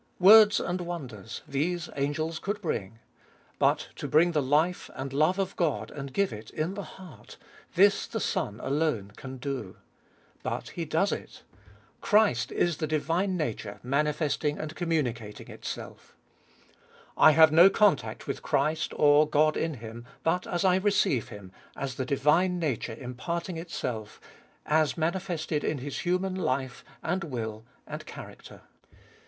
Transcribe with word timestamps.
2. 0.17 0.23
Words 0.23 0.59
and 0.59 0.81
wonders, 0.81 1.43
these 1.47 1.87
angels 1.95 2.39
could 2.39 2.59
bring. 2.59 2.97
But 3.59 3.89
to 3.97 4.07
bring 4.07 4.31
the 4.31 4.41
life 4.41 4.89
and 4.95 5.11
the 5.11 5.31
hue 5.31 5.39
of 5.39 5.55
God, 5.55 5.91
and 5.91 6.11
give 6.11 6.33
it 6.33 6.49
in 6.49 6.73
the 6.73 6.81
heart— 6.81 7.37
this 7.75 8.07
the 8.07 8.19
Son 8.19 8.59
alone 8.63 9.11
can 9.15 9.37
do. 9.37 9.75
But 10.41 10.69
He 10.69 10.85
does 10.85 11.11
it. 11.11 11.43
Christ 12.01 12.51
is 12.51 12.77
the 12.77 12.87
divine 12.87 13.37
nature 13.37 13.79
manifesting 13.83 14.57
and 14.57 14.75
communicating 14.75 15.49
itself; 15.51 16.15
I 17.15 17.33
have 17.33 17.51
no 17.51 17.69
contact 17.69 18.25
with 18.25 18.41
Christ 18.41 18.93
or 18.95 19.29
God 19.29 19.55
in 19.55 19.75
Him, 19.75 20.07
but 20.23 20.47
as 20.47 20.65
I 20.65 20.77
receive 20.77 21.29
Him, 21.29 21.51
as 21.75 21.93
the 21.93 22.05
divine 22.05 22.57
nature 22.57 22.97
imparting 22.99 23.57
itself, 23.57 24.19
as 24.65 24.97
manifested 24.97 25.63
in 25.63 25.77
His 25.77 25.99
human 25.99 26.33
life, 26.33 26.83
and 27.03 27.25
will, 27.25 27.65
and 27.85 28.03
character. 28.07 28.61